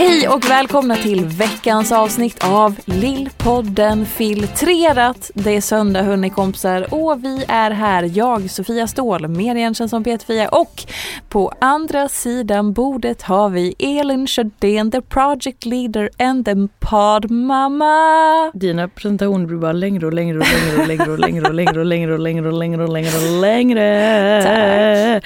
[0.00, 5.30] Hej och välkomna till veckans avsnitt av Lillpodden Filtrerat.
[5.34, 10.04] Det är söndag hörni kompisar och vi är här, jag Sofia Ståhl, mer igenkänd som
[10.04, 10.82] Peter-Fia och
[11.28, 18.50] på andra sidan bordet har vi Elin Sjödén, the project leader and the pod mama.
[18.54, 21.80] Dina presentationer blir bara längre och längre och längre och längre och längre och längre
[21.80, 24.42] och längre och längre och längre och längre och längre.
[24.44, 25.24] Tack.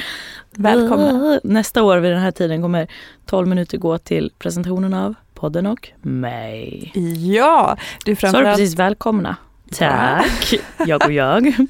[0.59, 1.41] Välkomna.
[1.45, 2.89] Nästa år vid den här tiden kommer
[3.27, 6.93] 12 minuter gå till presentationen av podden och mig.
[7.35, 8.59] Ja, du Så är framförallt...
[8.59, 9.37] precis välkomna.
[9.79, 10.55] Tack.
[10.87, 11.55] Jag och jag.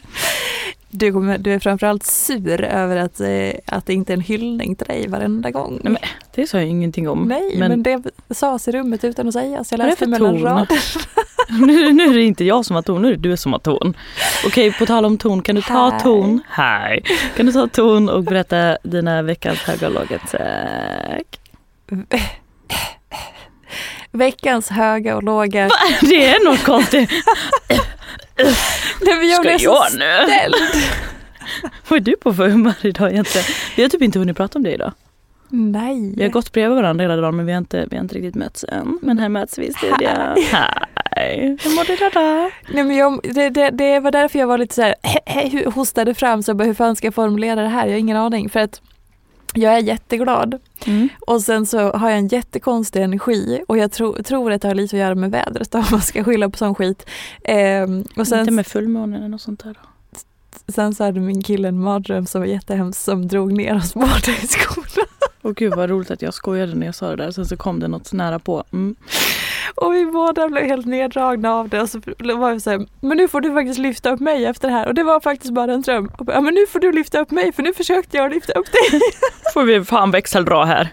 [0.97, 4.77] Du, kommer, du är framförallt sur över att, eh, att det inte är en hyllning
[4.77, 5.81] till dig varenda gång.
[5.83, 6.03] Nej, men
[6.35, 7.29] det sa jag ingenting om.
[7.29, 9.73] Nej, men, det sades i rummet utan att sägas.
[9.73, 10.67] Jag läste mellan raderna.
[11.49, 13.61] nu, nu är det inte jag som har ton, nu är det du som har
[13.61, 13.97] ton.
[14.47, 16.01] Okej, på tal om ton, kan du ta Hej.
[16.01, 16.41] ton?
[16.49, 17.03] Hej.
[17.37, 20.19] Kan du ta ton och berätta dina veckans höga och låga?
[20.19, 21.41] Tack.
[24.11, 25.69] Veckans höga och låga.
[26.01, 27.11] Det är något konstigt.
[28.37, 30.55] Nej, jag Ska så jag nu?
[31.89, 33.47] Vad är du på för humör idag egentligen?
[33.77, 34.93] Vi har typ inte hunnit prata om det idag.
[35.49, 36.15] Nej.
[36.17, 38.35] Vi har gått bredvid varandra hela dagen men vi har inte, vi har inte riktigt
[38.35, 38.99] mötts än.
[39.03, 40.09] Men här möts vi i studion.
[41.17, 41.59] Hej!
[41.63, 42.51] Hur mår du idag?
[42.69, 46.43] Nej, men jag, det, det, det var därför jag var lite så här, hostade fram
[46.43, 47.87] så jag bara, hur fan ska jag formulera det här?
[47.87, 48.49] Jag har ingen aning.
[48.51, 48.81] För att
[49.55, 51.09] jag är jätteglad Mm.
[51.27, 54.75] och sen så har jag en jättekonstig energi och jag tro, tror att det har
[54.75, 57.07] lite att göra med vädret om man ska skylla på sån skit.
[57.45, 59.89] Ehm, och sen, Inte med fullmånen eller något sånt där då?
[60.73, 64.33] sen så hade min kille en mardröm som var jättehemsk som drog ner oss båda
[64.43, 65.07] i skolan.
[65.43, 67.31] Och gud vad roligt att jag skojade när jag sa det där.
[67.31, 68.65] Sen så kom det något nära på.
[68.73, 68.97] Mm.
[69.75, 73.17] Och vi båda blev helt neddragna av det och så var jag så här, men
[73.17, 75.73] nu får du faktiskt lyfta upp mig efter det här och det var faktiskt bara
[75.73, 76.11] en dröm.
[76.19, 78.53] Och bara, ja men nu får du lyfta upp mig för nu försökte jag lyfta
[78.53, 79.01] upp dig.
[79.55, 80.89] Får vi fan växeldra här.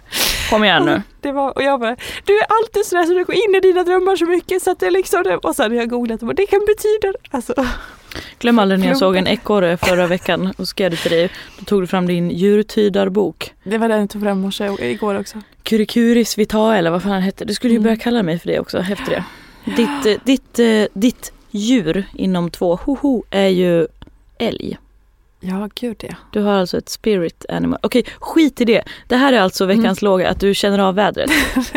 [0.50, 1.02] Kom igen nu.
[1.22, 1.96] Det var, och jag bara,
[2.26, 4.80] du är alltid sådär så du går in i dina drömmar så mycket så att
[4.80, 5.38] det liksom det.
[5.38, 7.54] Och så hade jag googlat och bara, det kan betyda, alltså.
[8.40, 11.30] Glöm aldrig när jag såg en ekorre förra veckan och skrev det till dig.
[11.60, 13.54] Då tog du fram din djurtydarbok.
[13.64, 15.38] Det var den jag tog fram morse igår också.
[15.72, 17.46] Curikuris vitae eller vad fan han hette.
[17.46, 17.84] Du skulle ju Mm.
[17.84, 19.24] börja kalla mig för det också efter det.
[19.76, 23.88] Ditt, eh, ditt, eh, ditt djur inom två hoho är ju
[24.38, 24.78] älg.
[25.40, 26.16] Ja, gud ja.
[26.32, 27.80] Du har alltså ett spirit animal.
[27.84, 28.84] Okej, skit i det.
[29.08, 31.32] Det här är alltså veckans låga, att du känner av vädret.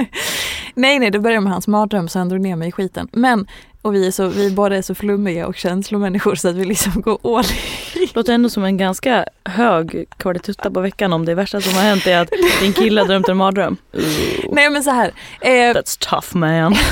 [0.74, 3.08] Nej, nej, det började med hans mardröm så han drog ner mig i skiten.
[3.12, 3.46] Men,
[3.82, 7.00] och vi är så, vi båda är så flummiga och känslomänniskor så att vi liksom
[7.02, 7.44] går all.
[8.14, 12.06] Låter ändå som en ganska hög kvalitutta på veckan om det värsta som har hänt
[12.06, 12.30] är att
[12.60, 13.76] din kille har drömt en mardröm.
[13.92, 14.02] Ooh,
[14.52, 15.12] Nej men så här.
[15.40, 16.74] Eh, That's tough man.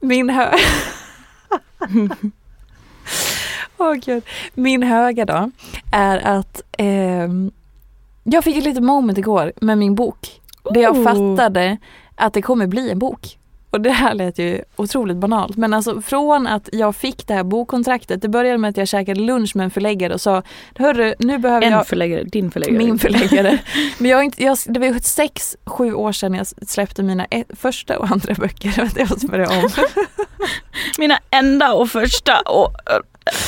[0.00, 0.52] min hö...
[3.78, 4.22] Åh gud.
[4.54, 5.50] Min höga då
[5.92, 7.50] är att ehm,
[8.24, 10.40] jag fick ett litet moment igår med min bok.
[10.74, 11.04] Där jag Oh.
[11.04, 11.76] fattade
[12.16, 13.37] att det kommer bli en bok.
[13.70, 17.44] Och det här lät ju otroligt banalt men alltså från att jag fick det här
[17.44, 20.42] bokkontraktet, det började med att jag käkade lunch med en förläggare och sa
[20.74, 22.78] Hörru, nu behöver En jag förläggare, din förläggare.
[22.78, 23.58] min förläggare.
[23.98, 27.98] Men jag, inte, jag, det var sex, sju år sedan jag släppte mina ett, första
[27.98, 28.90] och andra böcker.
[28.96, 29.68] Jag måste börja om.
[30.98, 32.74] Mina enda och första och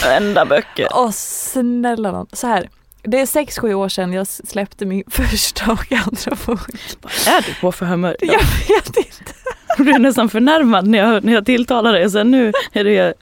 [0.06, 0.88] äh, enda böcker.
[0.94, 2.26] Åh snälla nån.
[2.32, 2.68] Så här.
[3.02, 6.60] Det är sex, sju år sedan jag släppte min första och andra bok.
[7.00, 8.36] Vad är du på för humör idag?
[8.68, 9.34] Jag vet inte.
[9.76, 13.14] Jag blev nästan förnärmad när jag, när jag tilltalade dig sen nu är du, är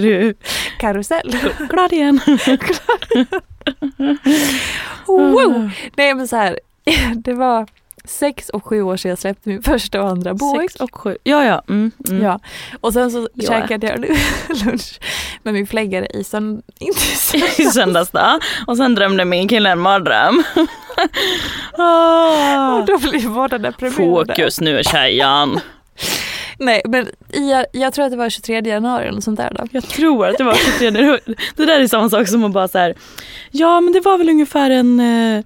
[0.00, 0.34] du
[0.78, 1.36] Karusell.
[1.70, 2.20] glad igen.
[5.06, 5.70] Wow.
[5.96, 6.60] Nej men så här.
[7.14, 7.66] Det var
[8.04, 10.60] sex och sju år sedan jag släppte min första och andra bok.
[10.60, 11.16] Sex och sju.
[11.22, 11.62] Ja ja.
[11.68, 12.22] Mm, mm.
[12.22, 12.40] Ja,
[12.80, 13.48] och sen så Ja.
[13.48, 14.00] käkade jag
[14.64, 15.00] lunch
[15.42, 16.62] med min förläggare i sönd...
[16.78, 17.00] inte
[17.38, 18.38] i I söndags då.
[18.66, 20.42] Och sen drömde min kille en mardröm.
[21.78, 22.72] Ah.
[22.78, 23.96] Och då blev båda deprimerade.
[24.34, 25.60] Fokus nu tjejen.
[26.58, 29.66] Nej men i, jag tror att det var 23 januari eller något sånt där då.
[29.70, 30.84] Jag tror att det var 23.
[30.84, 31.20] januari.
[31.56, 32.94] det där är samma sak som att bara så här.
[33.50, 35.44] Ja men det var väl ungefär en, eh,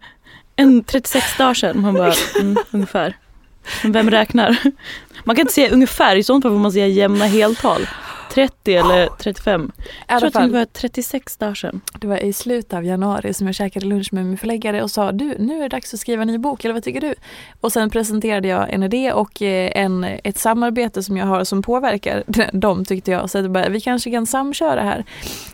[0.57, 1.81] en 36 dagar sedan.
[1.81, 3.17] Man bara, mm, ungefär.
[3.83, 4.57] Men vem räknar?
[5.25, 7.87] Man kan inte säga ungefär, i sånt fall får man säga jämna heltal.
[8.31, 9.73] 30 eller 35.
[9.79, 11.81] I Jag tror att det var 36 dagar sedan.
[12.01, 15.13] det var i slutet av januari som jag käkade lunch med min förläggare och sa
[15.13, 17.15] du, nu är det dags att skriva en ny bok, eller vad tycker du?
[17.61, 21.63] Och sen presenterade jag en idé och eh, en, ett samarbete som jag har som
[21.63, 23.31] påverkar dem tyckte jag.
[23.31, 25.05] Så jag bara, vi kanske kan samköra här.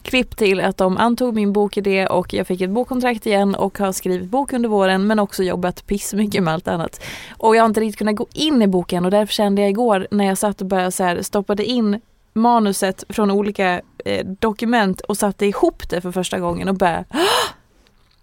[0.02, 3.93] Klipp till att de antog min bokidé och jag fick ett bokkontrakt igen och har
[3.93, 7.05] skrivit bok under våren men också jobbat pissmycket med allt annat.
[7.38, 10.06] Och jag har inte riktigt kunnat gå in i boken och därför kände jag igår
[10.11, 12.00] när jag satt och började så här, stoppade in
[12.36, 17.52] manuset från olika eh, dokument och satte ihop det för första gången och bara "Åh!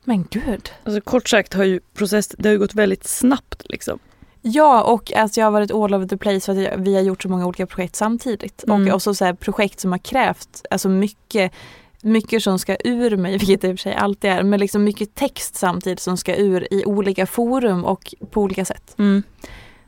[0.04, 0.70] Men gud.
[0.84, 4.00] Alltså kort sagt har ju process, det har gått väldigt snabbt liksom.
[4.42, 7.24] Ja och alltså jag har varit all over the place för att vi har gjort
[7.24, 8.64] så många olika projekt samtidigt.
[8.64, 8.88] Mm.
[8.88, 11.54] Och också så här projekt som har krävt alltså mycket
[12.02, 14.84] mycket som ska ur mig, vilket det i och för sig alltid är, men liksom
[14.84, 18.96] mycket text samtidigt som ska ur i olika forum och på olika sätt.
[18.98, 19.24] Mm.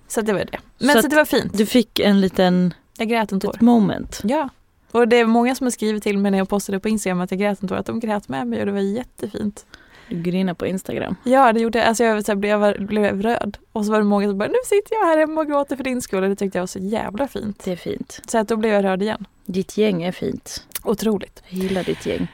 [0.08, 0.60] Så det var det.
[0.78, 1.58] Men Så så, det var fint.
[1.58, 3.56] Du fick en liten Jag grät en tår.
[3.56, 4.22] ett moment.
[4.24, 4.50] Ja.
[4.92, 7.32] Och det är många som har skrivit till mig när jag postade på Instagram att
[7.32, 9.66] jag grät en tår, att de grät med mig och det var jättefint.
[10.10, 11.16] Du grinar på Instagram.
[11.24, 13.58] Ja det gjorde jag, alltså jag så blev, jag blev röd.
[13.72, 15.84] Och så var det många som bara, nu sitter jag här hemma och gråter för
[15.84, 17.62] din skull och det tyckte jag var så jävla fint.
[17.66, 18.22] Det är fint.
[18.28, 19.26] Så att då blev jag röd igen.
[19.46, 20.64] Ditt gäng är fint.
[20.84, 21.44] Otroligt.
[21.50, 22.28] Jag gillar ditt gäng.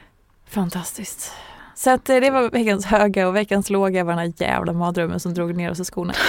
[0.48, 1.32] Fantastiskt.
[1.74, 5.20] Så att eh, det var veckans höga och veckans låga var den här jävla mardrömmen
[5.20, 6.14] som drog ner oss i skorna.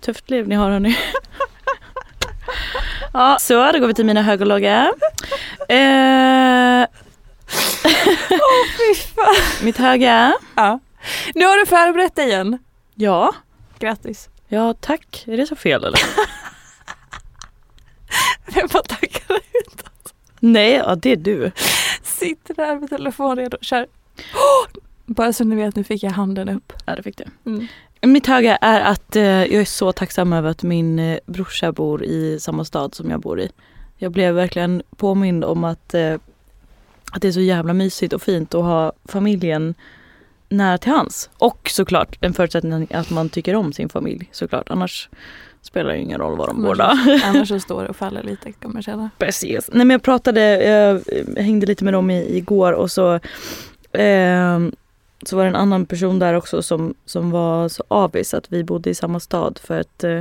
[0.00, 0.96] Tufft liv ni har hörni.
[3.12, 4.92] ja, så då går vi till mina höga och låga.
[5.68, 6.86] Eh,
[8.78, 9.34] Fy fan.
[9.64, 10.34] mitt höga.
[10.54, 10.80] Ja.
[11.34, 12.58] Nu har du förberett dig igen.
[12.94, 13.34] Ja.
[13.78, 14.28] Grattis.
[14.48, 15.24] Ja, tack.
[15.26, 16.00] Är det så fel eller?
[18.54, 19.42] Jag bara tackar dig.
[20.40, 21.52] Nej, ja det är du.
[22.02, 23.58] Sitter där med telefonen redo.
[23.60, 23.82] Kör.
[24.34, 24.80] Oh!
[25.08, 26.72] Bara så ni vet, nu fick jag handen upp.
[26.86, 27.24] Ja, det fick du.
[27.50, 27.66] Mm.
[28.02, 32.04] Mitt höga är att eh, jag är så tacksam över att min eh, brorsa bor
[32.04, 33.50] i samma stad som jag bor i.
[33.96, 36.14] Jag blev verkligen påmind om att, eh,
[37.12, 39.74] att det är så jävla mysigt och fint att ha familjen
[40.48, 41.30] nära till hans.
[41.38, 44.70] Och såklart en förutsättning att man tycker om sin familj såklart.
[44.70, 45.08] Annars
[45.62, 46.84] spelar det ingen roll var de bor då.
[47.24, 49.10] Annars så står det och faller lite kan man känna.
[49.18, 49.70] Precis.
[49.72, 51.02] Nej men jag pratade, jag
[51.42, 53.20] hängde lite med dem i, igår och så
[53.92, 54.72] ehm,
[55.22, 58.64] så var det en annan person där också som, som var så avis att vi
[58.64, 60.20] bodde i samma stad för att eh,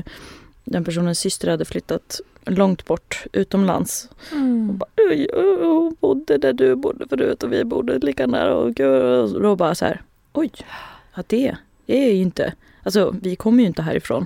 [0.64, 4.10] den personens syster hade flyttat långt bort utomlands.
[4.32, 4.78] Mm.
[4.78, 8.80] Bara, "Oj, oj, Hon bodde där du bodde förut och vi bodde lika nära och,
[8.80, 10.02] och då bara så här,
[10.34, 10.52] oj,
[11.16, 11.54] ja det
[11.88, 14.26] är ju inte, alltså vi kommer ju inte härifrån.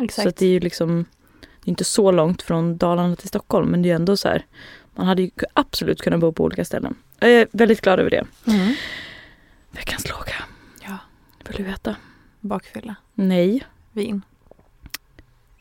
[0.00, 0.28] Exakt.
[0.28, 1.04] Så det är ju liksom
[1.40, 4.28] det är inte så långt från Dalarna till Stockholm men det är ju ändå så
[4.28, 4.44] här
[4.94, 6.94] man hade ju absolut kunnat bo på olika ställen.
[7.18, 8.24] Jag är väldigt glad över det.
[8.46, 8.74] Mm.
[9.78, 10.34] Veckans låga.
[10.80, 10.98] Ja.
[11.46, 11.96] Vill du veta?
[12.40, 12.96] Bakfylla.
[13.14, 13.66] Nej.
[13.92, 14.22] Vin.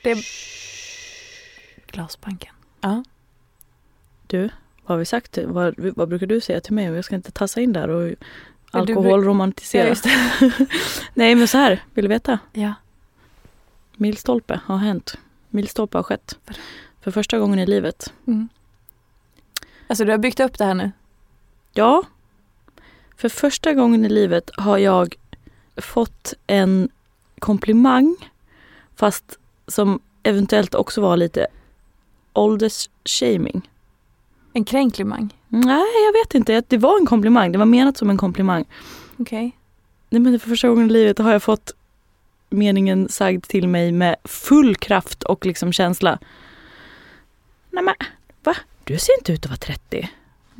[0.03, 0.17] Det är
[1.87, 2.53] glasbanken.
[2.81, 3.03] Ja.
[4.27, 4.49] Du, vad
[4.87, 5.37] har vi sagt?
[5.45, 6.85] Vad, vad brukar du säga till mig?
[6.85, 8.15] Jag ska inte tassa in där och
[8.71, 9.95] alkoholromantisera.
[10.41, 10.49] Ja.
[11.13, 12.39] Nej men så här, vill du veta?
[12.53, 12.73] Ja.
[13.95, 15.17] Milstolpe har hänt.
[15.49, 16.39] Milstolpe har skett.
[17.01, 18.13] För första gången i livet.
[18.27, 18.49] Mm.
[19.87, 20.91] Alltså du har byggt upp det här nu?
[21.73, 22.03] Ja.
[23.17, 25.15] För första gången i livet har jag
[25.77, 26.89] fått en
[27.39, 28.15] komplimang
[28.95, 31.47] fast som eventuellt också var lite
[32.33, 33.69] åldersshaming.
[34.53, 35.33] En kränklimang?
[35.47, 36.63] Nej, jag vet inte.
[36.67, 37.51] Det var en komplimang.
[37.51, 38.65] Det var menat som en komplimang.
[39.17, 39.57] Okej.
[40.09, 41.71] Nej, men för första gången i livet har jag fått
[42.49, 46.19] meningen sagd till mig med full kraft och liksom känsla.
[47.71, 47.95] Nej men
[48.43, 48.55] va?
[48.83, 50.09] Du ser inte ut att vara 30.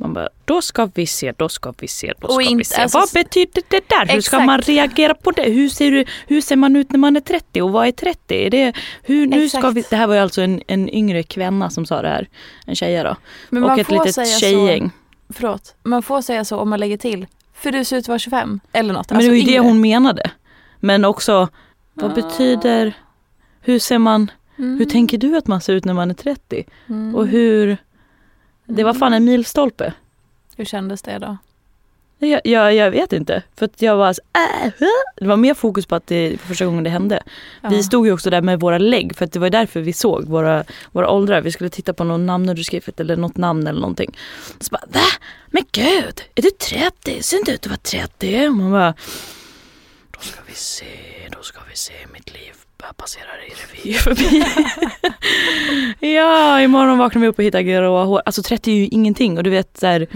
[0.00, 2.64] Man bara, då ska vi se, då ska vi se, då ska Och vi inte-
[2.64, 2.80] se.
[2.82, 4.00] alltså- vad betyder det där?
[4.00, 4.46] Hur ska Exakt.
[4.46, 5.42] man reagera på det?
[5.42, 8.34] Hur ser, du, hur ser man ut när man är 30 och vad är 30?
[8.46, 9.76] Är det, hur, nu ska Exakt.
[9.76, 12.28] vi, det här var ju alltså en, en yngre kvinna som sa det här.
[12.66, 13.16] En tjeja då.
[13.50, 14.90] Men och ett litet tjejgäng.
[15.28, 18.08] Så, förlåt, man får säga så om man lägger till, för du ser ut att
[18.08, 19.10] vara 25 eller något.
[19.10, 20.30] Men alltså det var ju det hon menade.
[20.80, 21.48] Men också,
[21.94, 22.14] vad Ah.
[22.14, 22.92] betyder,
[23.60, 24.78] hur ser man, Mm.
[24.78, 26.64] hur tänker du att man ser ut när man är 30?
[26.88, 27.14] Mm.
[27.14, 27.76] Och hur,
[28.68, 29.92] det var fan en milstolpe.
[30.56, 31.36] Hur kändes det då?
[32.18, 33.42] Jag, jag, jag vet inte.
[33.56, 34.22] För att jag var så,
[34.64, 34.72] äh.
[35.16, 37.22] Det var mer fokus på att det var första gången det hände.
[37.60, 37.68] Ja.
[37.68, 40.24] Vi stod ju också där med våra lägg för att det var därför vi såg
[40.24, 41.40] våra, våra åldrar.
[41.40, 44.18] Vi skulle titta på någon namnunderskrift eller något namn eller någonting.
[44.60, 45.06] Så bara va?
[45.46, 47.22] Men gud, är du 30?
[47.22, 48.48] Ser inte ut att vara 30.
[48.48, 48.94] Och man bara,
[50.10, 50.84] då ska vi se,
[51.30, 51.92] då ska vi se
[52.78, 54.44] bara passerar i revy förbi.
[56.14, 58.22] ja, imorgon vaknar vi upp och hittar gråa hår.
[58.26, 60.06] Alltså 30 är ju ingenting och du vet så här,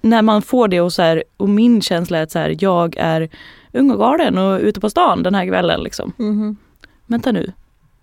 [0.00, 2.96] när man får det och så här, och min känsla är att så här, jag
[2.98, 3.28] är
[3.72, 6.12] ung och galen och ute på stan den här kvällen liksom.
[6.16, 6.56] Mhm.
[7.06, 7.52] Vänta nu,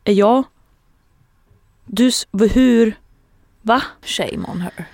[0.03, 0.43] är jag,
[1.85, 2.11] du,
[2.53, 2.95] hur,
[3.61, 3.81] va?
[4.01, 4.85] Shame on her.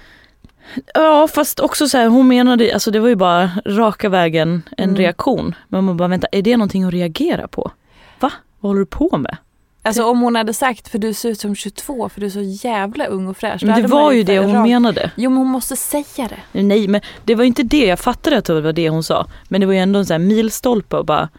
[0.93, 4.83] Ja fast också så här, hon menade, alltså det var ju bara raka vägen en
[4.89, 4.95] Mm.
[4.95, 5.55] reaktion.
[5.67, 7.71] Men man bara vänta, är det någonting att reagera på?
[8.19, 8.31] Va?
[8.59, 9.37] Vad håller du på med?
[9.81, 12.41] Alltså om hon hade sagt för du ser ut som 22 för du är så
[12.67, 13.63] jävla ung och fräsch.
[13.63, 15.11] Men det var ju det hon rak- menade.
[15.15, 16.61] Jo men hon måste säga det.
[16.63, 19.25] Nej men det var inte det, jag fattade att det var det hon sa.
[19.49, 21.29] Men det var ju ändå en sån här milstolpe och bara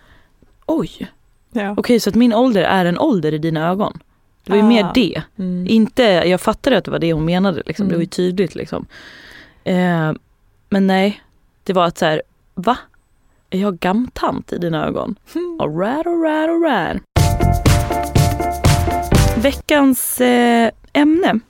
[0.67, 1.11] oj.
[1.53, 1.75] Ja.
[1.77, 3.99] Okej så att min ålder är en ålder i dina ögon.
[4.45, 4.67] Det var ju Ah.
[4.69, 5.23] mer det.
[5.39, 5.67] Mm.
[5.69, 7.89] Inte, jag fattade att det var det hon menade liksom.
[7.89, 8.09] Det var ju Mm.
[8.11, 8.87] tydligt liksom.
[9.65, 10.13] Eh,
[10.69, 11.23] men nej,
[11.65, 12.23] det var att så här,
[12.55, 12.77] va?
[13.51, 15.17] Är jag gamtant i dina ögon?
[15.61, 17.03] Alright, alright, alright.
[19.37, 21.41] Veckans eh, ämne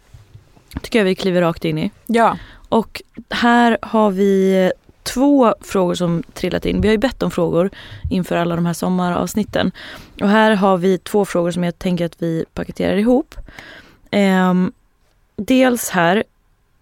[0.82, 1.90] tycker jag vi kliver rakt in i.
[2.06, 2.38] Ja.
[2.68, 4.70] Och här har vi eh,
[5.02, 6.80] två frågor som trillat in.
[6.80, 7.70] Vi har ju bett om frågor
[8.10, 9.72] inför alla de här sommaravsnitten.
[10.20, 13.34] Och här har vi två frågor som jag tänker att vi paketerar ihop.
[14.10, 14.72] Ehm,
[15.36, 16.24] dels här,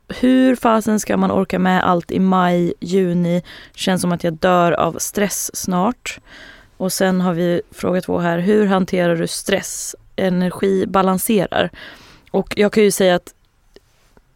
[0.09, 3.43] hur fasen ska man orka med allt i maj, juni?
[3.75, 6.21] Känns som att jag dör av stress snart.
[6.79, 9.97] Och sen har vi fråga två här, hur hanterar du stress?
[10.17, 11.71] Energi balanserar.
[12.31, 13.35] Och jag kan ju säga att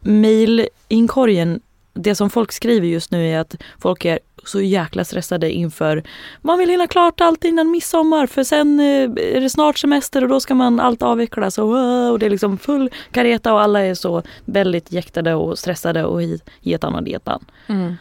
[0.01, 1.61] mailinkorgen,
[1.95, 6.03] det som folk skriver just nu är att folk är så jäkla stressade inför
[6.41, 10.29] man vill hinna klart allt innan midsommar för sen eh, är det snart semester och
[10.29, 13.81] då ska man allt avvecklas och, eh, och det är liksom full kareta och alla
[13.81, 17.45] är så väldigt jäktade och stressade och hi- getan och detan.
[17.67, 17.95] Mm.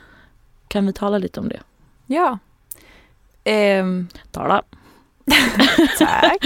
[0.67, 1.59] Kan vi tala lite om det?
[2.07, 2.37] Ja.
[3.43, 4.61] Ehm, Tala.
[5.99, 6.37] tack.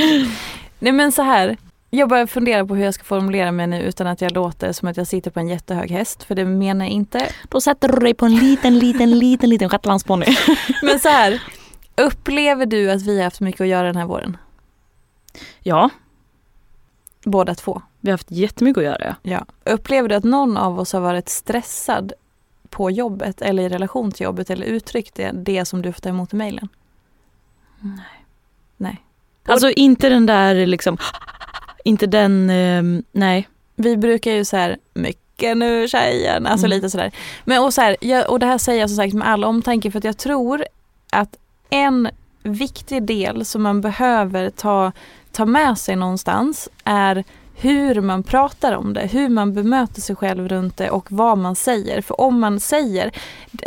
[0.80, 1.58] Nej men så här.
[1.90, 4.88] Jag börjar fundera på hur jag ska formulera mig nu utan att jag låter som
[4.88, 6.24] att jag sitter på en jättehög häst.
[6.24, 7.28] För det menar jag inte.
[7.50, 10.26] Då sätter du dig på en liten, liten, liten, liten shetlandsponny.
[10.82, 11.44] Men så här.
[11.98, 14.38] Upplever du att vi har haft mycket att göra den här våren?
[15.60, 15.90] Ja,
[17.26, 17.82] Båda två.
[18.02, 19.16] vi har haft jättemycket att göra.
[19.22, 19.46] Ja.
[19.64, 22.14] Upplever du att någon av oss har varit stressad
[22.70, 26.10] på jobbet eller i relation till jobbet eller uttryckt det, det som du får ta
[26.10, 26.70] emot i mejlen?
[27.80, 28.26] Nej.
[28.78, 29.02] Nej.
[29.48, 30.98] Alltså inte den där liksom,
[31.84, 33.48] inte den, ehm, nej.
[33.76, 36.76] Vi brukar ju så här, mycket nu tjejen, alltså Mm.
[36.76, 37.12] lite sådär.
[37.44, 39.92] Men och, så här, jag, och det här säger jag som sagt med all omtanke
[39.92, 40.66] för att jag tror
[41.12, 41.36] att
[41.70, 42.10] en
[42.44, 44.92] viktig del som man behöver ta,
[45.32, 47.24] ta med sig någonstans är
[47.58, 51.56] hur man pratar om det, hur man bemöter sig själv runt det och vad man
[51.56, 52.02] säger.
[52.02, 53.12] För om man säger,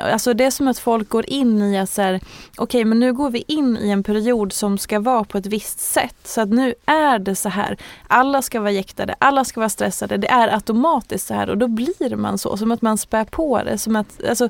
[0.00, 2.21] alltså det är som att folk går in i att så här,
[2.57, 5.80] okej men nu går vi in i en period som ska vara på ett visst
[5.80, 6.16] sätt.
[6.25, 7.76] Så att nu är det så här,
[8.07, 11.68] alla ska vara jäktade, alla ska vara stressade, det är automatiskt så här och då
[11.68, 13.78] blir man så, som att man spär på det.
[13.78, 14.49] Som att, alltså,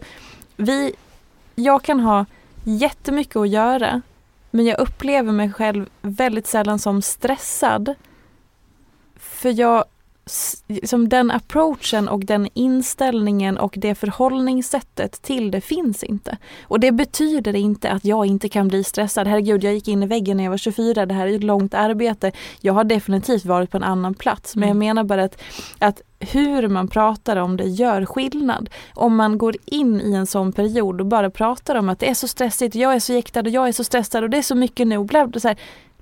[0.57, 0.93] vi,
[1.55, 2.27] jag kan ha
[2.65, 4.03] jättemycket att göra
[4.51, 7.95] men jag upplever mig själv väldigt sällan som stressad.
[9.39, 9.85] För jag,
[10.85, 16.37] som den approachen och den inställningen och det förhållningssättet till det finns inte.
[16.63, 19.27] Och det betyder inte att jag inte kan bli stressad.
[19.27, 21.07] Herregud, jag gick in i väggen när jag var 24.
[21.07, 22.33] Det här är ett långt arbete.
[22.61, 24.57] Jag har definitivt varit på en annan plats.
[24.57, 24.79] Men jag Mm.
[24.79, 25.43] menar bara att,
[25.79, 28.71] att hur man pratar om det gör skillnad.
[28.95, 32.15] Om man går in i en sån period och bara pratar om att det är
[32.15, 34.55] så stressigt, jag är så jäktad och jag är så stressad och det är så
[34.55, 35.05] mycket nu.
[35.05, 35.57] Bla, bla, så här,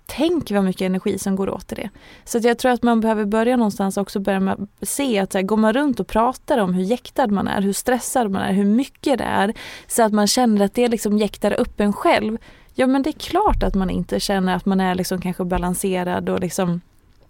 [0.07, 1.91] Tänk vad mycket energi som går åt till det.
[2.25, 5.33] Så att jag tror att man behöver börja någonstans också börja med att se att
[5.33, 8.43] så här, går man runt och pratar om hur jäktad man är, hur stressad man
[8.43, 9.55] är, hur mycket det är.
[9.87, 12.39] Så att man känner att det liksom jäktar upp en själv.
[12.75, 16.29] ja men det är klart att man inte känner att man är liksom kanske balanserad
[16.29, 16.81] och liksom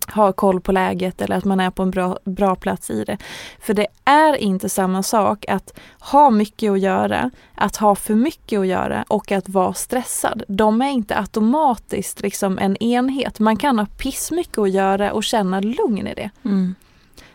[0.09, 3.19] har koll på läget eller att man är på en bra, bra plats i det.
[3.61, 8.59] För det är inte samma sak att ha mycket att göra, att ha för mycket
[8.59, 10.43] att göra och att vara stressad.
[10.49, 13.39] De är inte automatiskt liksom en enhet.
[13.39, 16.31] Man kan ha pissmycket att göra och känna lugn i det.
[16.45, 16.75] Mm.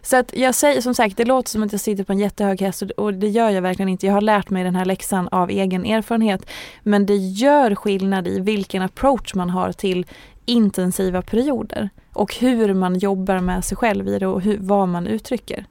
[0.01, 2.61] Så att jag säger som sagt, det låter som att jag sitter på en jättehög
[2.61, 4.05] häst och det gör jag verkligen inte.
[4.05, 6.45] Jag har lärt mig den här läxan av egen erfarenhet.
[6.83, 10.05] Men det gör skillnad i vilken approach man har till
[10.51, 15.07] intensiva perioder och hur man jobbar med sig själv i det och hur, vad man
[15.07, 15.65] uttrycker.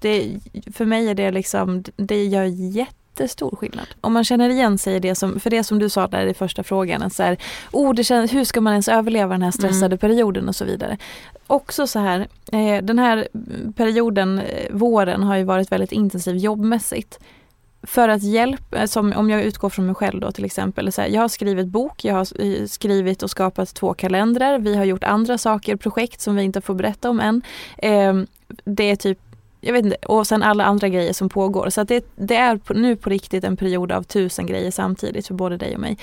[0.00, 0.38] Det,
[0.72, 3.86] för mig är det liksom, det gör jättestor skillnad.
[4.00, 6.34] Om man känner igen sig i det som, för det som du sa där i
[6.34, 7.36] första frågan, så här,
[7.72, 9.98] oh, det känns, hur ska man ens överleva den här stressade mm.
[9.98, 10.98] perioden och så vidare.
[11.46, 13.28] Också så här, eh, den här
[13.76, 17.18] perioden, eh, våren, har ju varit väldigt intensiv jobbmässigt
[17.82, 20.92] för att hjälpa, eh, som om jag utgår från mig själv då till exempel.
[20.92, 24.58] Så här, jag har skrivit bok, jag har eh, skrivit och skapat två kalendrar.
[24.58, 27.42] Vi har gjort andra saker, projekt som vi inte får berätta om än.
[27.78, 28.14] Eh,
[28.64, 29.18] det är typ
[29.60, 31.70] jag vet inte, och sen alla andra grejer som pågår.
[31.70, 35.56] Så det, det, är nu på riktigt en period av tusen grejer samtidigt för både
[35.56, 35.98] dig och mig.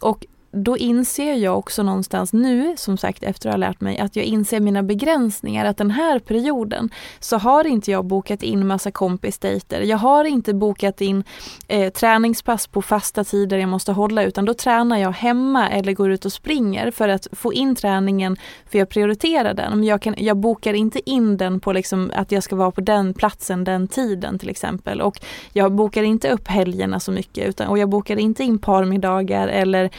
[0.00, 4.16] Och då inser jag också någonstans nu, som sagt efter att ha lärt mig, att
[4.16, 5.64] jag inser mina begränsningar.
[5.64, 6.90] Att den här perioden
[7.20, 9.80] så har inte jag bokat in massa kompisdejter.
[9.80, 11.24] Jag har inte bokat in
[11.68, 16.10] eh, träningspass på fasta tider jag måste hålla utan då tränar jag hemma eller går
[16.10, 18.36] ut och springer för att få in träningen
[18.70, 19.78] för jag prioriterar den.
[19.78, 22.80] Men jag, kan, jag bokar inte in den på liksom att jag ska vara på
[22.80, 25.00] den platsen den tiden till exempel.
[25.00, 25.20] Och
[25.52, 29.90] jag bokar inte upp helgerna så mycket utan, och jag bokar inte in parmiddagar eller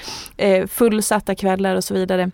[0.43, 2.31] eh, fullsatta kvällar och så vidare.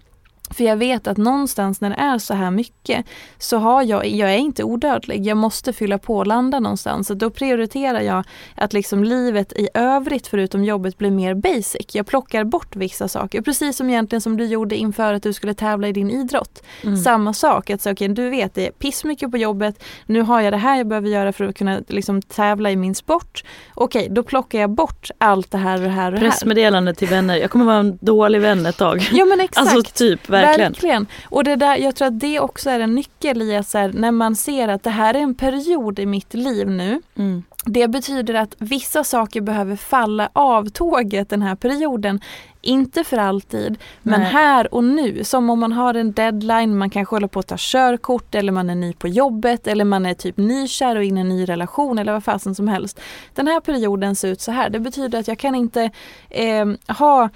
[0.49, 3.05] För jag vet att någonstans när det är så här mycket
[3.37, 5.25] så har jag, jag är inte odödlig.
[5.25, 7.07] Jag måste fylla på och landa någonstans.
[7.07, 8.23] Så då prioriterar jag
[8.55, 11.95] att liksom livet i övrigt förutom jobbet blir mer basic.
[11.95, 13.41] Jag plockar bort vissa saker.
[13.41, 16.63] Precis som egentligen som du gjorde inför att du skulle tävla i din idrott.
[16.83, 16.97] Mm.
[16.97, 19.83] Samma sak, att säga okej okay, du vet det är pissmycket på jobbet.
[20.05, 22.95] Nu har jag det här jag behöver göra för att kunna liksom tävla i min
[22.95, 23.43] sport.
[23.73, 26.29] Okej, okay, då plockar jag bort allt det här och det här och det här.
[26.29, 27.35] Pressmeddelande till vänner.
[27.35, 29.09] Jag kommer vara en dålig vän ett tag.
[29.11, 29.67] Ja men exakt.
[29.67, 30.71] Alltså typ Verkligen.
[30.71, 31.07] Verkligen.
[31.23, 33.91] Och det där, jag tror att det också är en nyckel i att så här,
[33.93, 37.01] när man ser att det här är en period i mitt liv nu.
[37.15, 37.43] Mm.
[37.65, 42.19] Det betyder att vissa saker behöver falla av tåget den här perioden.
[42.61, 44.29] Inte för alltid, men Nej.
[44.29, 45.23] här och nu.
[45.23, 48.69] Som om man har en deadline, man kanske håller på att ta körkort eller man
[48.69, 51.99] är ny på jobbet eller man är typ nykär och in i en ny relation
[51.99, 52.99] eller vad fasen som helst.
[53.35, 54.69] Den här perioden ser ut så här.
[54.69, 55.89] Det betyder att jag kan inte
[56.29, 57.29] eh, ha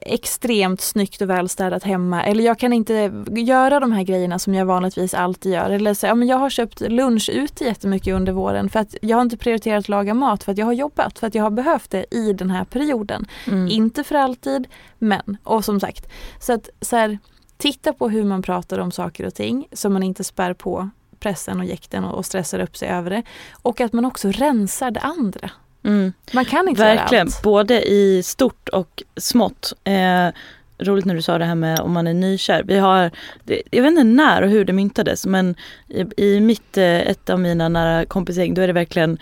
[0.00, 2.24] extremt snyggt och välstädat hemma.
[2.24, 5.70] Eller jag kan inte göra de här grejerna som jag vanligtvis alltid gör.
[5.70, 9.16] Eller så, ja, men jag har köpt lunch ute jättemycket under våren för att jag
[9.16, 11.18] har inte prioriterat att laga mat för att jag har jobbat.
[11.18, 13.26] För att jag har behövt det i den här perioden.
[13.46, 13.68] Mm.
[13.68, 14.66] Inte för alltid,
[14.98, 15.36] men.
[15.44, 16.08] Och som sagt,
[16.40, 17.18] så att så här,
[17.56, 21.60] titta på hur man pratar om saker och ting så man inte spär på pressen
[21.60, 23.22] och jäkten och, och stressar upp sig över det.
[23.62, 25.50] Och att man också rensar det andra.
[25.88, 26.12] Mm.
[26.32, 27.42] Man kan inte Verkligen, allt.
[27.42, 29.72] både i stort och smått.
[29.84, 30.28] Eh,
[30.78, 32.62] roligt när du sa det här med om man är nykär.
[32.66, 33.10] Vi har,
[33.70, 35.54] jag vet inte när och hur det myntades men
[35.88, 39.18] i, i mitt, eh, ett av mina nära kompisgäng då är det verkligen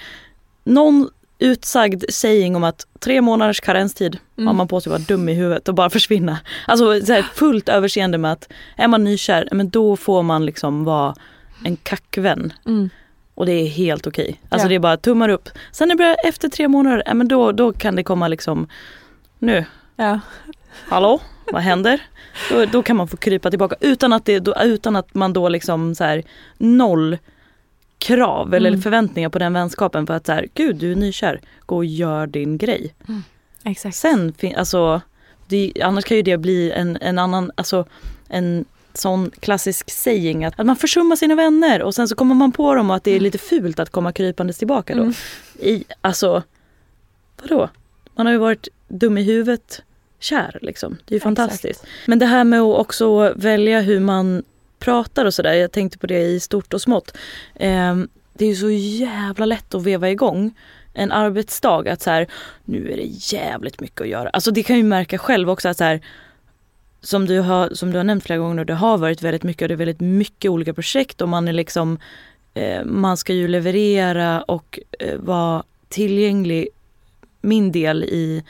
[0.64, 4.46] någon utsagd saying om att tre månaders karenstid mm.
[4.46, 6.38] har man på sig att vara dum i huvudet och bara försvinna.
[6.66, 11.14] Alltså så fullt överseende med att är man nykär, men då får man liksom vara
[11.64, 12.52] en kackvän.
[12.66, 12.90] Mm.
[13.37, 14.25] Och det är helt okej.
[14.25, 14.37] Okay.
[14.49, 14.68] Alltså ja.
[14.68, 15.49] det är bara tummar upp.
[15.72, 18.68] Sen när det börjar efter tre månader, ja, men då, då kan det komma liksom
[19.38, 19.64] nu.
[19.96, 20.20] Ja.
[20.88, 21.20] Hallå,
[21.53, 22.01] vad händer?
[22.51, 25.49] Då, då kan man få krypa tillbaka utan att, det, då, utan att man då
[25.49, 26.22] liksom så här,
[26.59, 27.18] noll
[27.99, 28.83] krav eller mm.
[28.83, 32.27] förväntningar på den vänskapen för att så här, gud du är nykär, gå och gör
[32.27, 32.94] din grej.
[33.09, 33.22] Mm.
[33.64, 33.96] Exakt.
[33.96, 35.01] Sen, alltså,
[35.46, 37.85] det, annars kan ju det bli en, en annan, alltså
[38.29, 38.64] en
[38.99, 42.75] sån klassisk saying att, att man försummar sina vänner och sen så kommer man på
[42.75, 43.23] dem och att det är mm.
[43.23, 45.03] lite fult att komma krypandes tillbaka då.
[45.03, 45.15] Mm.
[45.59, 46.43] I, alltså,
[47.43, 47.69] vadå?
[48.15, 49.83] Man har ju varit dum i huvudet
[50.19, 50.97] kär liksom.
[51.05, 51.83] Det är ju fantastiskt.
[51.83, 52.07] Exakt.
[52.07, 54.43] Men det här med att också välja hur man
[54.79, 55.53] pratar och sådär.
[55.53, 57.17] Jag tänkte på det i stort och smått.
[57.55, 57.97] Eh,
[58.33, 60.55] det är ju så jävla lätt att veva igång
[60.97, 62.27] en arbetsdag att så här,
[62.65, 64.29] nu är det jävligt mycket att göra.
[64.29, 66.01] Alltså det kan ju märka själv också att så här,
[67.07, 69.69] som du, har, som du har nämnt flera gånger, det har varit väldigt mycket och
[69.69, 71.99] det är väldigt mycket olika projekt och man är liksom
[72.55, 76.69] eh, man ska ju leverera och eh, vara tillgänglig.
[77.40, 78.45] Min del i,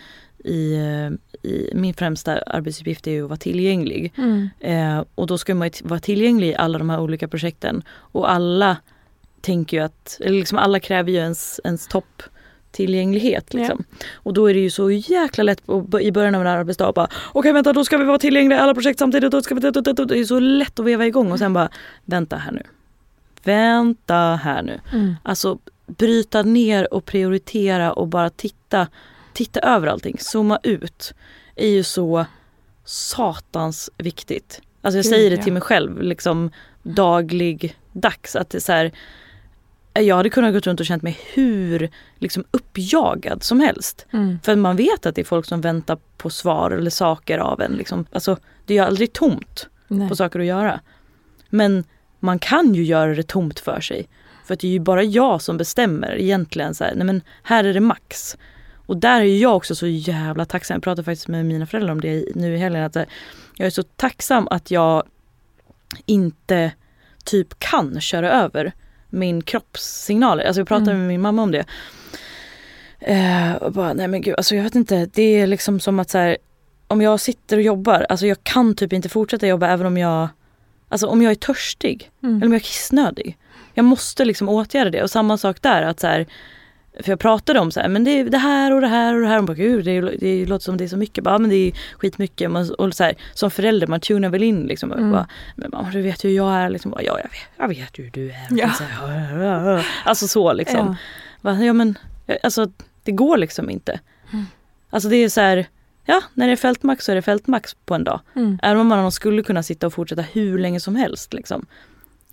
[0.45, 4.13] i, eh, i, min främsta arbetsuppgift är ju att vara tillgänglig.
[4.17, 4.49] Mm.
[4.61, 7.83] Eh, och då ska man vara tillgänglig i alla de här olika projekten.
[7.89, 8.77] Och alla
[9.41, 12.23] tänker ju att, eller liksom alla kräver ju ens, ens topp
[12.77, 13.55] tillgänglighet.
[13.55, 13.85] Liksom.
[14.15, 15.63] Och då är det ju så jäkla lätt
[16.01, 18.75] i början av en arbetsdag bara okej vänta då ska vi vara tillgängliga i alla
[18.75, 19.31] projekt samtidigt.
[19.31, 21.69] Då ska vi, det är så lätt att veva igång och sen bara
[22.05, 22.63] vänta här nu.
[23.45, 24.81] Vänta här nu.
[24.93, 25.15] Mm.
[25.23, 28.87] Alltså bryta ner och prioritera och bara titta,
[29.33, 30.17] titta över allting.
[30.19, 31.15] Zooma ut
[31.57, 32.27] är ju så
[32.85, 34.61] satans viktigt.
[34.83, 35.43] Alltså jag Gud, säger det ja.
[35.43, 36.51] till mig själv liksom
[36.83, 38.93] daglig dags att det är så här,
[40.01, 44.07] jag hade kunnat gå runt och känt mig hur liksom uppjagad som helst.
[44.13, 44.39] Mm.
[44.43, 47.73] För man vet att det är folk som väntar på svar eller saker av en.
[47.73, 48.07] Liksom.
[48.13, 50.09] Alltså, det är ju aldrig tomt Nej.
[50.09, 50.81] på saker att göra.
[51.49, 51.85] Men
[52.21, 54.09] man kan ju göra det tomt för sig.
[54.45, 56.75] För att det är ju bara jag som bestämmer egentligen.
[56.75, 58.37] Så här, nej men här är det max.
[58.87, 60.75] Och där är jag också så jävla tacksam.
[60.75, 62.83] Jag pratade faktiskt med mina föräldrar om det nu i helgen.
[62.85, 63.07] Att här,
[63.57, 65.03] jag är så tacksam att jag
[66.07, 66.73] inte
[67.25, 68.73] typ kan köra över
[69.11, 70.45] min kroppssignaler.
[70.45, 70.99] Alltså jag pratade Mm.
[71.01, 71.65] med min mamma om det.
[73.01, 75.07] Eh, och bara, nej men gud, alltså jag vet inte.
[75.15, 76.37] Det är liksom som att så här,
[76.89, 80.29] om jag sitter och jobbar, alltså jag kan typ inte fortsätta jobba även om jag,
[80.89, 82.11] alltså om jag är törstig.
[82.23, 82.37] Mm.
[82.37, 83.39] Eller om jag är kissnödig.
[83.75, 85.03] Jag måste liksom åtgärda det.
[85.03, 86.27] Och samma sak där att så här,
[87.01, 89.21] för jag pratade om så här, men det är det här och det här och
[89.21, 89.39] det här.
[89.39, 91.25] Och bara, Gud, det, är, det låter som det är så mycket.
[91.25, 92.51] Bara, ja, men det är skitmycket.
[92.51, 94.91] Man, och så här, som förälder, man tunar väl in liksom.
[94.93, 95.11] Och Mm.
[95.11, 96.71] bara, men mamma du vet hur jag är.
[96.71, 98.47] Liksom, bara, ja jag vet, jag vet hur du är.
[98.51, 98.73] Ja.
[98.73, 100.87] Så här, alltså så liksom.
[100.87, 100.97] Ja.
[101.41, 101.99] Bara, ja men,
[102.43, 102.71] alltså
[103.03, 104.01] det går liksom inte.
[104.33, 104.47] Mm.
[104.91, 105.67] Alltså det är så här,
[106.05, 108.21] ja när det är fältmax så är det fältmax på en dag.
[108.37, 108.59] Mm.
[108.63, 111.33] Även om man skulle kunna sitta och fortsätta hur länge som helst.
[111.33, 111.67] Liksom.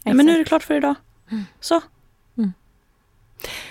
[0.03, 0.95] Ja, men nu är det klart för idag.
[1.31, 1.43] Mm.
[1.59, 1.81] Så.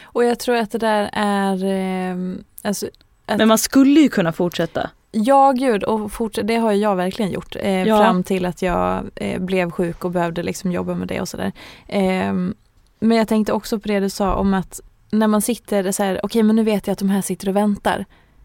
[0.03, 2.17] Och jag tror att det där är, eh,
[2.63, 2.87] alltså,
[3.27, 4.91] Att- Men man skulle ju kunna fortsätta.
[5.11, 7.57] ja gud och fortsätt, det har jag verkligen gjort.
[7.61, 7.99] Eh, Ja.
[7.99, 11.53] Fram till att jag eh, blev sjuk och behövde liksom jobba med det och sådär.
[11.89, 12.33] Eh,
[13.01, 14.81] men jag tänkte också på det du sa om att
[15.11, 17.57] när man sitter så här, okej men nu vet jag att de här sitter och
[17.57, 18.05] väntar.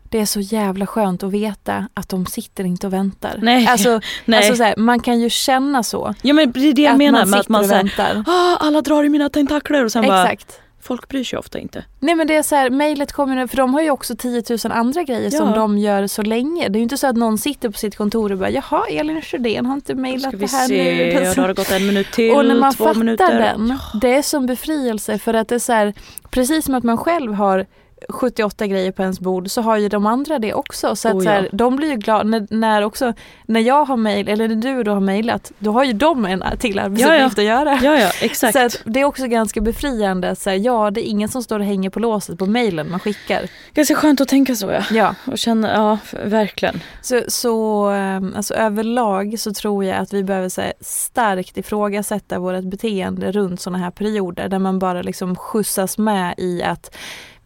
[0.09, 3.39] Det är så jävla skönt att veta att de sitter inte och väntar.
[3.41, 3.67] Nej.
[3.67, 3.89] Alltså,
[4.25, 4.37] Nej.
[4.37, 6.13] alltså så här, man kan ju känna så.
[6.21, 9.03] ja men det är det jag menar man med att man säger ah, alla drar
[9.03, 10.61] i mina tentakler och sen bara, Exakt.
[10.87, 11.83] Folk bryr sig ofta inte.
[11.99, 14.43] Nej men det är så här, mejlet kommer ju- för de har ju också 10
[14.49, 15.55] 000 andra grejer som Ja.
[15.55, 16.69] de gör så länge.
[16.69, 19.21] Det är ju inte så att någon sitter på sitt kontor och bara jaha Elin
[19.21, 21.31] Sjödén har inte mejlat det här se, nu.
[21.35, 23.39] då har det gått en minut till, och när man två fattar minuter.
[23.39, 25.93] den, det är som befrielse för att det är så här,
[26.29, 27.65] precis som att man själv har
[28.09, 30.95] 78 grejer på ens bord så har ju de andra det också.
[30.95, 31.49] Så att Oh, så här, ja.
[31.51, 33.13] de blir ju glada när, när också,
[33.45, 36.43] när jag har mejl eller när du då har mejlat, då har ju de en
[36.59, 37.79] till arbetsuppgift att göra.
[37.83, 38.53] Ja ja, exakt.
[38.53, 41.59] Så att det är också ganska befriande att säga ja det är ingen som står
[41.59, 43.47] och hänger på låset på mejlen man skickar.
[43.73, 44.83] Ganska skönt att tänka så ja.
[44.91, 46.81] Ja, Och känna, ja verkligen.
[47.01, 52.39] så, så ehm, alltså, överlag så tror jag att vi behöver så här, starkt ifrågasätta
[52.39, 56.95] vårt beteende runt sådana här perioder där man bara liksom skjutsas med i att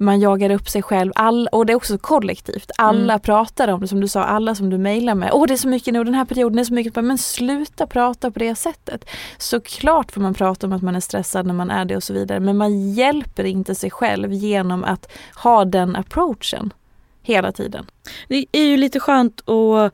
[0.01, 2.71] man jagar upp sig själv all, och det är också kollektivt.
[2.77, 3.19] Alla Mm.
[3.19, 5.29] pratar om det som du sa, alla som du mejlar med.
[5.33, 7.03] Åh det är så mycket nu, den här perioden är så mycket.
[7.03, 9.05] Men sluta prata på det sättet.
[9.37, 12.13] Såklart får man prata om att man är stressad när man är det och så
[12.13, 12.39] vidare.
[12.39, 16.73] Men man hjälper inte sig själv genom att ha den approachen
[17.21, 17.85] hela tiden.
[18.27, 19.93] Det är ju lite skönt att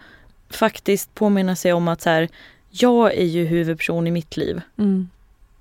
[0.49, 2.29] faktiskt påminna sig om att så här,
[2.69, 4.61] jag är ju huvudperson i mitt liv.
[4.77, 5.09] Mm.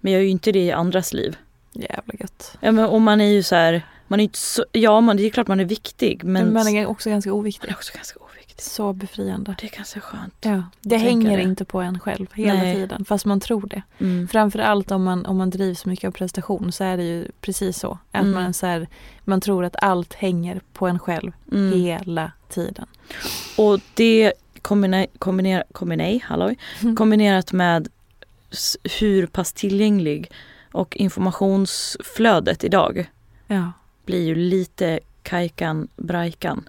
[0.01, 1.37] Men jag är ju inte det i andras liv.
[1.73, 2.57] Jävla gött.
[2.61, 5.23] Ja, men, och man är ju så här, man är inte så, ja man, det
[5.27, 7.69] är klart man är viktig men, man är också ganska man oviktig.
[7.69, 8.63] är också ganska oviktig.
[8.65, 9.57] Så befriande.
[9.61, 10.35] Det är ganska skönt.
[10.41, 11.43] Ja, det hänger det.
[11.43, 12.75] inte på en själv hela Nej.
[12.75, 13.83] tiden fast man tror det.
[13.99, 14.29] Mm.
[14.29, 17.99] Framförallt om man, om man drivs mycket av prestation så är det ju precis så.
[18.13, 18.35] Att Mm.
[18.35, 18.89] man, så här,
[19.25, 21.81] man tror att allt hänger på en själv Mm.
[21.81, 22.87] hela tiden.
[23.59, 26.59] Och det kombiner, kombiner, kombiner, halloj,
[26.97, 27.89] kombinerat med
[29.01, 30.31] hur pass tillgänglig
[30.73, 33.11] och informationsflödet idag
[33.47, 33.73] Ja
[34.07, 36.69] blir ju lite kajkan brajkan.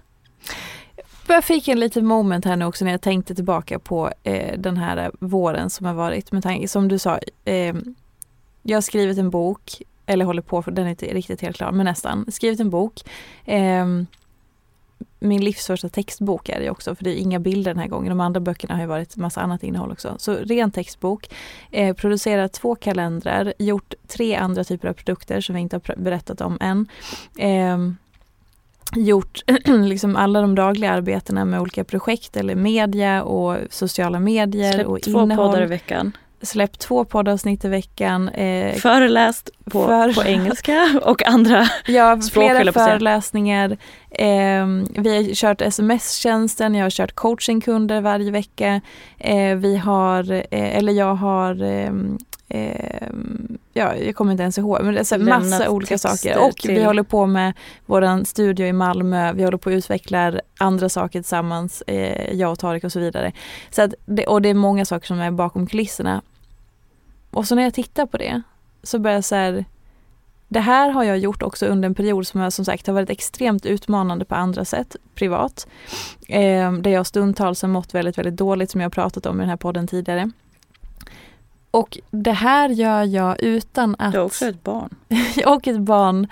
[1.28, 4.76] Jag fick en liten moment här nu också när jag tänkte tillbaka på eh, den
[4.76, 6.32] här våren som har varit.
[6.32, 7.76] Med tanke, som du sa, eh,
[8.62, 11.72] jag har skrivit en bok, eller håller på, för den är inte riktigt helt klar,
[11.72, 12.32] men nästan.
[12.32, 13.00] Skrivit en bok.
[13.44, 13.86] Eh,
[15.18, 18.08] min livs första textbok är det också, för det är inga bilder den här gången.
[18.08, 20.14] De andra böckerna har ju varit massa annat innehåll också.
[20.18, 21.28] Så ren textbok.
[21.70, 26.40] Eh, producerat två kalendrar, gjort tre andra typer av produkter som vi inte har berättat
[26.40, 26.86] om än.
[27.38, 27.78] Eh,
[29.00, 34.98] gjort liksom alla de dagliga arbetena med olika projekt eller media och sociala medier och
[34.98, 35.46] Släppt två innehåll.
[35.46, 36.12] poddar i veckan.
[36.42, 38.28] Släppt två poddavsnitt i veckan.
[38.28, 41.68] Eh, Föreläst på, för- på engelska och andra.
[41.86, 43.70] ja, språk, flera föreläsningar.
[44.10, 44.66] Eh,
[45.02, 48.80] vi har kört sms-tjänsten, jag har kört coachingkunder varje vecka.
[49.18, 51.54] Eh, vi har, eh, eller jag har
[52.48, 52.60] eh,
[53.02, 53.08] eh,
[53.72, 56.34] ja, jag kommer inte ens ihåg, men det är så massa olika saker.
[56.38, 57.52] Och till- vi håller på med
[57.86, 62.58] vår studio i Malmö, vi håller på att utveckla andra saker tillsammans, eh, jag och
[62.58, 63.32] Tarik och så vidare.
[63.70, 66.22] Så att det, och det är många saker som är bakom kulisserna.
[67.30, 68.42] Och så när jag tittar på det
[68.82, 69.64] så börjar jag så här,
[70.48, 73.10] det här har jag gjort också under en period som jag som sagt har varit
[73.10, 75.66] extremt utmanande på andra sätt, privat.
[76.28, 79.40] Eh, där jag stundtals har mått väldigt, väldigt dåligt som jag har pratat om i
[79.40, 80.30] den här podden tidigare.
[81.70, 84.12] Och det här gör jag utan att...
[84.12, 84.94] Du har också ett barn.
[85.46, 86.26] och ett barn,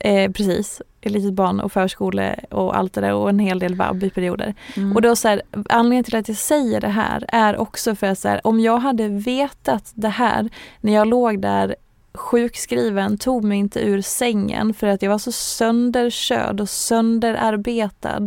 [0.00, 3.74] eh, precis, ett litet barn och förskole och allt det där och en hel del
[3.74, 4.54] vab i perioder.
[4.76, 4.96] Mm.
[4.96, 8.18] Och då så här, anledningen till att jag säger det här är också för att
[8.18, 10.48] så här, om jag hade vetat det här
[10.80, 11.76] när jag låg där
[12.14, 18.26] sjukskriven, tog mig inte ur sängen för att jag var så sönderkörd och sönderarbetad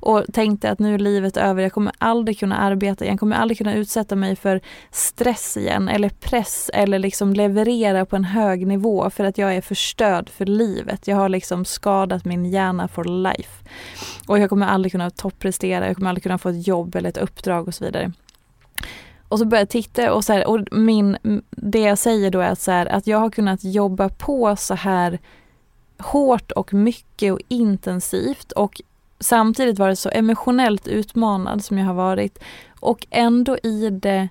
[0.00, 3.36] och tänkte att nu är livet över, jag kommer aldrig kunna arbeta igen, jag kommer
[3.36, 4.60] aldrig kunna utsätta mig för
[4.90, 9.60] stress igen eller press eller liksom leverera på en hög nivå för att jag är
[9.60, 11.08] förstörd för livet.
[11.08, 13.64] Jag har liksom skadat min hjärna for life.
[14.26, 17.16] Och jag kommer aldrig kunna topprestera, jag kommer aldrig kunna få ett jobb eller ett
[17.16, 18.12] uppdrag och så vidare.
[19.28, 21.16] Och så börjar jag titta och, så här, och min,
[21.50, 24.74] det jag säger då är att, så här, att jag har kunnat jobba på så
[24.74, 25.18] här
[25.98, 28.80] hårt och mycket och intensivt och
[29.20, 32.38] samtidigt varit så emotionellt utmanad som jag har varit
[32.80, 34.28] och ändå i det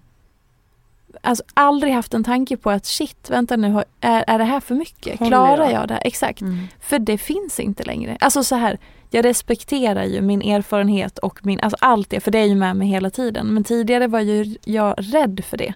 [1.21, 4.75] Alltså aldrig haft en tanke på att shit, vänta nu, är, är det här för
[4.75, 5.19] mycket?
[5.19, 5.73] Håller Klarar jag?
[5.73, 6.02] jag det här?
[6.06, 6.41] Exakt.
[6.41, 6.67] Mm.
[6.80, 8.17] För det finns inte längre.
[8.19, 8.78] Alltså så här,
[9.10, 12.75] jag respekterar ju min erfarenhet och min, alltså allt det, för det är ju med
[12.75, 13.47] mig hela tiden.
[13.47, 15.73] Men tidigare var ju jag rädd för det.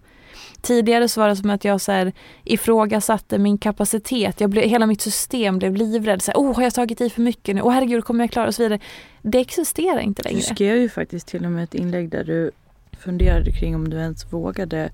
[0.63, 4.41] Tidigare så var det som att jag så här ifrågasatte min kapacitet.
[4.41, 6.21] Jag blev, hela mitt system blev livrädd.
[6.21, 7.62] Så här, oh, har jag tagit i för mycket nu?
[7.62, 8.47] Åh herregud, kommer jag klara?
[8.47, 8.80] Och så vidare.
[9.21, 10.41] Det existerar inte Du längre.
[10.41, 12.52] skrev ju faktiskt till och med ett inlägg där du
[12.99, 14.91] funderade kring om du ens vågade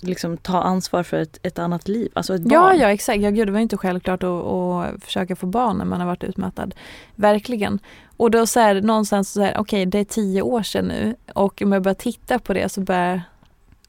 [0.00, 2.78] liksom ta ansvar för ett, ett annat liv, alltså ett Ja, barn.
[2.78, 3.20] ja exakt.
[3.22, 6.24] Ja, gud, det var inte självklart att, att försöka få barn när man har varit
[6.24, 6.74] utmattad.
[7.14, 7.78] Verkligen.
[8.16, 11.62] Och då så här, någonstans så här, okej det är tio år sedan nu och
[11.62, 13.22] om jag börjar titta på det så börjar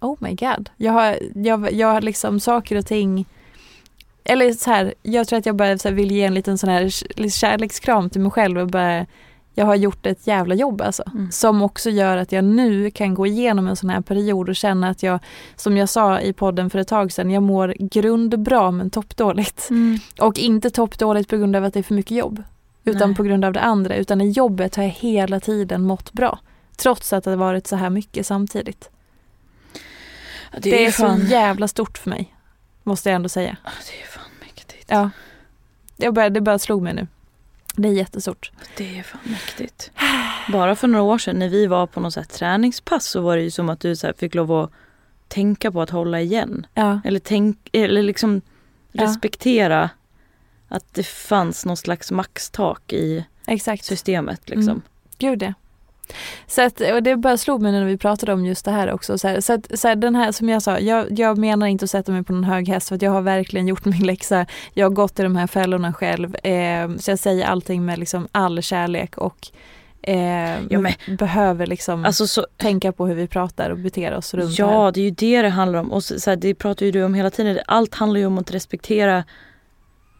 [0.01, 0.69] Oh my god.
[0.77, 3.25] Jag har, jag, jag har liksom saker och ting
[4.23, 6.89] eller så här, jag tror att jag bara så vill ge en liten sån här
[7.29, 9.05] kärlekskram till mig själv och bara
[9.53, 11.03] jag har gjort ett jävla jobb alltså.
[11.13, 11.31] Mm.
[11.31, 14.89] Som också gör att jag nu kan gå igenom en sån här period och känna
[14.89, 15.19] att jag,
[15.55, 19.69] som jag sa i podden för ett tag sedan, jag mår grundbra men toppdåligt.
[19.69, 19.99] Mm.
[20.19, 22.43] Och inte toppdåligt på grund av att det är för mycket jobb.
[22.83, 23.15] Utan Nej.
[23.15, 23.95] på grund av det andra.
[23.95, 26.39] Utan i jobbet har jag hela tiden mått bra.
[26.77, 28.89] Trots att det har varit så här mycket samtidigt.
[30.51, 32.35] Ja, Det, är, fan, så jävla stort för mig.
[32.83, 33.57] Måste jag ändå säga.
[33.63, 34.85] Ja, det är fan mäktigt.
[34.87, 35.09] Ja.
[35.97, 37.07] Jag bara, det bara slog mig nu.
[37.75, 38.51] Det är jättestort.
[38.77, 39.91] Det är fan mäktigt.
[40.51, 43.43] Bara för några år sedan när vi var på något så träningspass så var det
[43.43, 44.71] ju som att du så fick lov att
[45.27, 46.65] tänka på att hålla igen.
[46.73, 48.41] Ja, Eller, tänk, eller liksom
[48.91, 49.89] respektera
[50.67, 53.85] att det fanns någon slags maxtak i exakt.
[53.85, 54.49] systemet.
[54.49, 54.69] Liksom.
[54.69, 54.81] Mm.
[55.17, 55.53] Gud ja.
[56.47, 59.17] Så att, och det bara slog mig när vi pratade om just det här också.
[59.17, 61.85] Så, här, så, att, så här, den här som jag sa, jag, jag menar inte
[61.85, 64.45] att sätta mig på någon hög häst för jag har verkligen gjort min läxa.
[64.73, 66.35] Jag har gått i de här fällorna själv.
[66.35, 69.47] Eh, så jag säger allting med liksom all kärlek och
[70.01, 74.33] eh, Ja, men- behöver liksom Alltså så, tänka på hur vi pratar och beter oss
[74.33, 74.91] runt ja, här.
[74.91, 75.91] det är ju det det handlar om.
[75.91, 77.59] Och så, så här, det pratar ju du om hela tiden.
[77.67, 79.23] Allt handlar ju om att respektera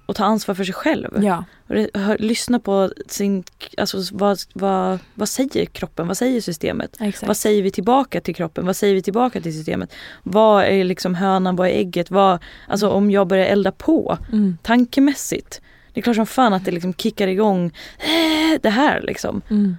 [0.10, 1.24] och ta ansvar för sig själv.
[1.24, 3.44] Ja, Och det, hör, lyssna på sin,
[3.78, 6.98] alltså vad, vad, vad säger kroppen, vad säger systemet?
[7.00, 7.28] exakt.
[7.28, 8.66] Vad säger vi tillbaka till kroppen?
[8.66, 9.94] Vad säger vi tillbaka till systemet?
[10.24, 12.12] Vad är liksom hönan, vad är ägget?
[12.12, 15.62] Vad, alltså om jag börjar elda på Mm, tankemässigt.
[15.94, 17.66] Det är klart som fan att det liksom kickar igång
[18.00, 19.42] eh, det här liksom.
[19.50, 19.78] mm.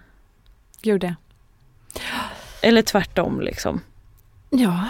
[0.83, 1.15] Gud.
[2.63, 3.81] Eller tvärtom liksom.
[4.51, 4.89] Ja.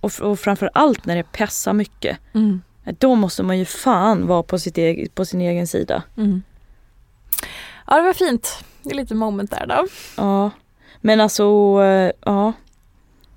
[0.00, 2.18] Och, och framför allt när det passar mycket.
[2.34, 2.62] Mm,
[2.98, 6.02] Då måste man ju fan vara på, sitt eg- på sin egen sida.
[6.16, 6.42] mm.
[7.86, 8.64] Ja, det var fint.
[8.82, 9.86] Det är lite moment där då.
[10.16, 10.50] Ja.
[11.00, 11.42] Men alltså,
[11.82, 12.52] eh, ja.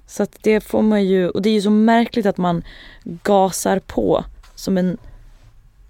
[0.07, 2.63] Så att det får man ju, och det är ju så märkligt att man
[3.03, 4.97] gasar på som en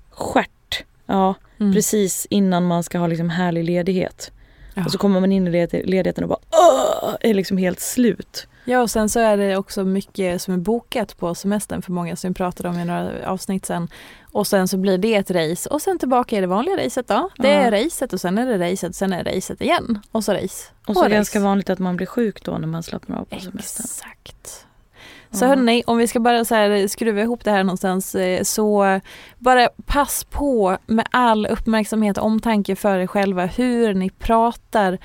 [0.09, 0.83] stjärt.
[1.05, 1.73] Ja, Mm.
[1.73, 4.31] precis innan man ska ha liksom härlig ledighet.
[4.73, 4.85] Ja.
[4.85, 7.15] Och så kommer man in i led- ledigheten och bara Åh!
[7.21, 8.47] är liksom helt slut.
[8.69, 12.15] Ja och sen så är det också mycket som är bokat på semestern för många
[12.15, 13.87] som vi pratade om i några avsnitt sen.
[14.31, 17.29] Och sen så blir det ett race och sen tillbaka i det vanliga racet då.
[17.37, 20.33] Det är racet och sen är det racet, sen är det racet igen och så
[20.33, 20.71] race.
[20.87, 23.25] Och så är det ganska vanligt att man blir sjuk då när man slappnar av
[23.25, 23.85] på semestern.
[23.85, 24.65] Exakt.
[25.31, 25.49] Så Ja.
[25.49, 28.99] hörni, om vi ska bara så här skruva ihop det här någonstans eh, så
[29.37, 34.97] bara pass på med all uppmärksamhet och omtanke för er själva hur ni pratar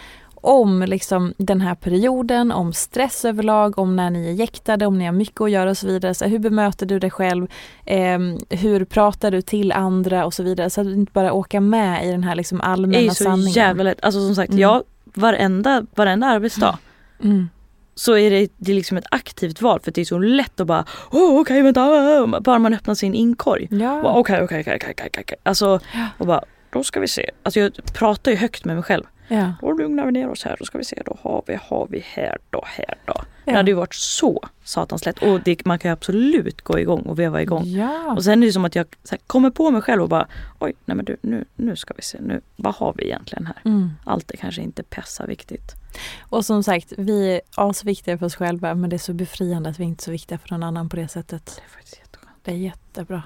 [0.45, 5.05] om liksom den här perioden, om stress överlag, om när ni är jäktade, om ni
[5.05, 6.15] har mycket att göra och så vidare.
[6.15, 7.47] Så hur bemöter du dig själv?
[7.87, 8.19] Eh,
[8.51, 10.71] hur pratar du till andra och så vidare.
[10.71, 13.25] Så att du inte bara åker med i den här liksom allmänna Det är så
[13.25, 13.53] sanningen.
[13.53, 14.05] jävla lätt.
[14.05, 14.61] Alltså som sagt, Mm.
[14.61, 16.79] jag varenda, varenda arbetsdag
[17.23, 17.49] Mm.
[17.95, 20.67] så är det, det är liksom ett aktivt val för det är så lätt att
[20.67, 23.69] bara oh, okej vänta, bara man öppnar sin inkorg.
[23.71, 24.01] Ja.
[24.03, 25.39] Bara, Okej okej okej okej okej okej.
[25.43, 25.81] Alltså
[26.19, 27.31] och bara då ska vi se.
[27.43, 29.05] Alltså jag pratar ju högt med mig själv.
[29.29, 29.53] Ja.
[29.61, 32.05] Då lugnar vi ner oss här, då ska vi se, då har vi, har vi
[32.07, 33.15] här då, här då.
[33.45, 33.57] Det Ja.
[33.57, 37.19] hade ju varit så satans lätt och det, man kan ju absolut gå igång och
[37.19, 37.65] veva igång.
[37.65, 38.13] Ja.
[38.17, 40.27] Och sen är det som att jag här, kommer på mig själv och bara
[40.59, 43.57] oj, nej men du, nu, nu ska vi se, nu, vad har vi egentligen här?
[43.65, 43.91] Mm.
[44.05, 45.73] Allt är kanske inte pessa viktigt.
[46.21, 49.81] Och som sagt, vi är asviktiga för oss själva men det är så befriande att
[49.81, 51.53] vi inte är så viktiga för någon annan på det sättet.
[51.57, 52.39] Det är faktiskt jätteskönt.
[52.43, 53.23] Det är jättebra.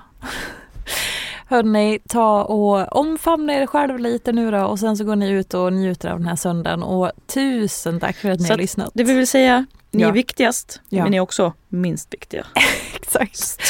[1.51, 5.55] Hörni, ta och omfamna er själv lite nu då och sen så går ni ut
[5.55, 8.91] och njuter av den här söndagen och tusen tack för att ni Så har lyssnat.
[8.95, 10.09] Det vi vill säga, ni Ja.
[10.09, 11.03] är viktigast Ja.
[11.03, 12.47] men ni är också minst viktiga.
[12.95, 13.61] Exakt.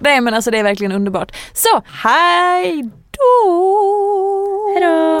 [0.00, 1.32] Nej men alltså det är verkligen underbart.
[1.54, 4.72] Så, hej då!
[4.74, 5.20] Hejdå!